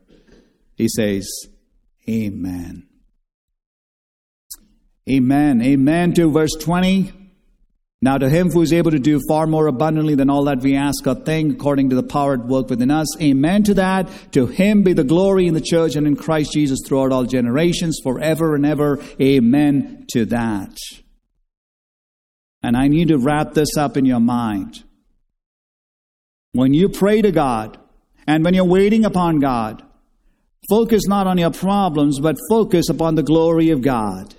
[0.80, 1.30] he says,
[2.10, 2.88] Amen.
[5.10, 5.62] Amen.
[5.62, 7.14] Amen to verse 20.
[8.02, 10.76] Now to him who is able to do far more abundantly than all that we
[10.76, 13.08] ask or think according to the power at work within us.
[13.22, 14.10] Amen to that.
[14.34, 18.00] To him be the glory in the church and in Christ Jesus throughout all generations
[18.02, 19.00] forever and ever.
[19.20, 20.78] Amen to that.
[22.64, 24.84] And I need to wrap this up in your mind.
[26.54, 27.78] When you pray to God
[28.26, 29.84] and when you're waiting upon God,
[30.70, 34.36] Focus not on your problems, but focus upon the glory of God.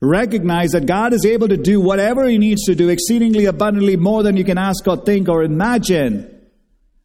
[0.00, 4.22] Recognize that God is able to do whatever He needs to do exceedingly abundantly more
[4.22, 6.34] than you can ask or think or imagine.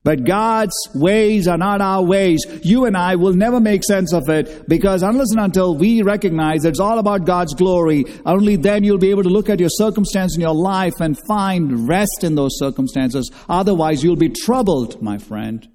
[0.04, 2.46] But God's ways are not our ways.
[2.62, 6.66] You and I will never make sense of it because unless and until we recognize
[6.66, 10.36] it's all about God's glory, only then you'll be able to look at your circumstance
[10.36, 13.32] in your life and find rest in those circumstances.
[13.48, 15.70] Otherwise, you'll be troubled, my friend.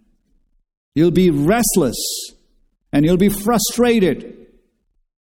[0.94, 1.96] You'll be restless
[2.92, 4.46] and you'll be frustrated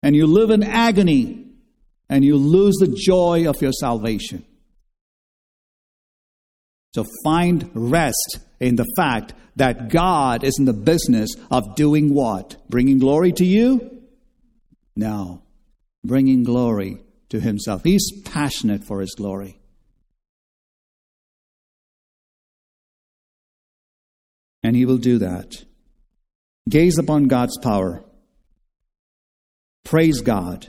[0.01, 1.44] and you live in agony
[2.09, 4.45] and you lose the joy of your salvation.
[6.93, 12.57] So find rest in the fact that God is in the business of doing what?
[12.69, 14.01] Bringing glory to you?
[14.95, 15.41] No.
[16.05, 17.83] Bringing glory to himself.
[17.83, 19.59] He's passionate for his glory.
[24.63, 25.63] And he will do that.
[26.69, 28.03] Gaze upon God's power.
[29.83, 30.67] Praise God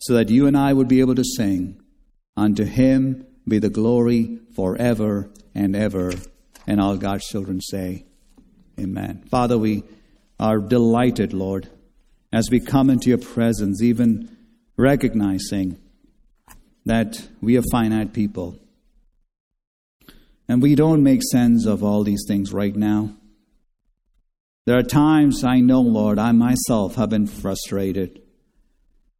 [0.00, 1.80] so that you and I would be able to sing,
[2.36, 6.12] Unto him be the glory forever and ever.
[6.66, 8.06] And all God's children say,
[8.78, 9.24] Amen.
[9.30, 9.84] Father, we
[10.38, 11.68] are delighted, Lord,
[12.32, 14.34] as we come into your presence, even
[14.76, 15.78] recognizing
[16.86, 18.58] that we are finite people.
[20.48, 23.14] And we don't make sense of all these things right now.
[24.64, 28.19] There are times I know, Lord, I myself have been frustrated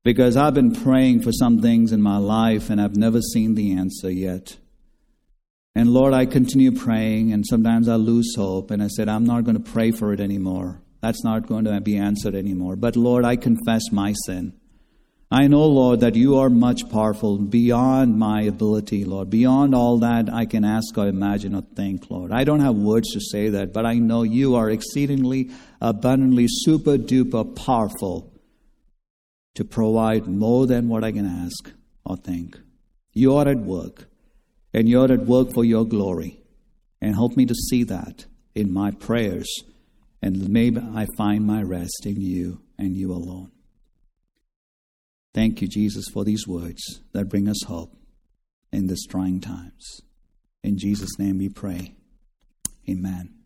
[0.02, 3.72] because I've been praying for some things in my life and I've never seen the
[3.72, 4.56] answer yet.
[5.74, 9.44] And Lord, I continue praying, and sometimes I lose hope, and I said, I'm not
[9.44, 10.82] going to pray for it anymore.
[11.00, 12.74] That's not going to be answered anymore.
[12.74, 14.52] But Lord, I confess my sin.
[15.30, 20.28] I know, Lord, that you are much powerful beyond my ability, Lord, beyond all that
[20.28, 22.32] I can ask or imagine or think, Lord.
[22.32, 26.98] I don't have words to say that, but I know you are exceedingly, abundantly, super
[26.98, 28.32] duper powerful
[29.54, 31.72] to provide more than what I can ask
[32.04, 32.58] or think.
[33.12, 34.08] You are at work,
[34.72, 36.40] and you're at work for your glory.
[37.00, 39.48] And help me to see that in my prayers,
[40.20, 43.52] and maybe I find my rest in you and you alone.
[45.32, 47.96] Thank you, Jesus, for these words that bring us hope
[48.72, 50.00] in these trying times.
[50.62, 51.94] In Jesus' name we pray.
[52.88, 53.39] Amen.